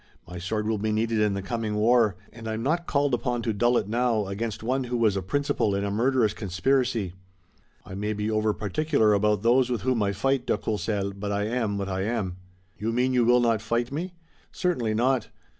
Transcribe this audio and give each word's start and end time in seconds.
My 0.27 0.39
sword 0.39 0.67
will 0.67 0.79
be 0.79 0.91
needed 0.91 1.19
in 1.19 1.35
the 1.35 1.43
coming 1.43 1.75
war, 1.75 2.15
and 2.33 2.47
I'm 2.47 2.63
not 2.63 2.87
called 2.87 3.13
upon 3.13 3.43
to 3.43 3.53
dull 3.53 3.77
it 3.77 3.87
now 3.87 4.25
against 4.25 4.63
one 4.63 4.85
who 4.85 4.97
was 4.97 5.15
a 5.15 5.21
principal 5.21 5.75
in 5.75 5.83
a 5.83 5.91
murderous 5.91 6.33
conspiracy. 6.33 7.13
I 7.85 7.93
may 7.93 8.13
be 8.13 8.27
over 8.31 8.51
particular 8.51 9.13
about 9.13 9.43
those 9.43 9.69
with 9.69 9.81
whom 9.81 10.01
I 10.01 10.11
fight, 10.11 10.47
de 10.47 10.57
Courcelles, 10.57 11.13
but 11.13 11.31
I 11.31 11.43
am 11.43 11.77
what 11.77 11.87
I 11.87 12.01
am." 12.01 12.37
"You 12.79 12.91
mean 12.91 13.13
you 13.13 13.25
will 13.25 13.41
not 13.41 13.61
fight 13.61 13.91
me?" 13.91 14.15
"Certainly 14.51 14.95
not. 14.95 15.29